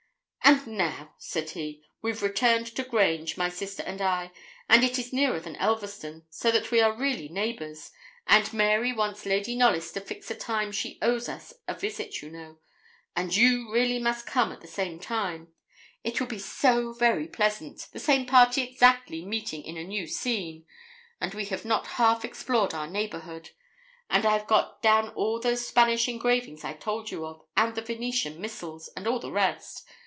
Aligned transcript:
'And 0.43 0.67
now,' 0.75 1.13
said 1.17 1.51
he, 1.51 1.81
'we've 2.01 2.21
returned 2.21 2.67
to 2.75 2.83
Grange, 2.83 3.37
my 3.37 3.47
sister 3.47 3.83
and 3.83 4.01
I, 4.01 4.31
and 4.67 4.83
it 4.83 4.99
is 4.99 5.13
nearer 5.13 5.39
than 5.39 5.55
Elverston, 5.55 6.25
so 6.29 6.51
that 6.51 6.71
we 6.71 6.81
are 6.81 6.91
really 6.93 7.29
neighbours; 7.29 7.89
and 8.27 8.51
Mary 8.51 8.91
wants 8.91 9.25
Lady 9.25 9.55
Knollys 9.55 9.93
to 9.93 10.01
fix 10.01 10.29
a 10.29 10.35
time 10.35 10.73
she 10.73 10.99
owes 11.01 11.29
us 11.29 11.53
a 11.69 11.73
visit, 11.73 12.21
you 12.21 12.29
know 12.29 12.57
and 13.15 13.33
you 13.33 13.71
really 13.71 13.97
must 13.97 14.27
come 14.27 14.51
at 14.51 14.59
the 14.59 14.67
same 14.67 14.99
time; 14.99 15.53
it 16.03 16.19
will 16.19 16.27
be 16.27 16.39
so 16.39 16.91
very 16.91 17.29
pleasant, 17.29 17.87
the 17.93 17.99
same 17.99 18.25
party 18.25 18.61
exactly 18.61 19.23
meeting 19.23 19.63
in 19.63 19.77
a 19.77 19.85
new 19.85 20.05
scene; 20.05 20.65
and 21.21 21.33
we 21.33 21.45
have 21.45 21.63
not 21.63 21.87
half 21.95 22.25
explored 22.25 22.73
our 22.73 22.87
neighbourhood; 22.87 23.51
and 24.09 24.25
I've 24.25 24.47
got 24.47 24.81
down 24.81 25.09
all 25.11 25.39
those 25.39 25.65
Spanish 25.65 26.09
engravings 26.09 26.65
I 26.65 26.73
told 26.73 27.09
you 27.09 27.25
of, 27.25 27.41
and 27.55 27.73
the 27.73 27.81
Venetian 27.81 28.41
missals, 28.41 28.89
and 28.97 29.07
all 29.07 29.19
the 29.19 29.31
rest. 29.31 29.87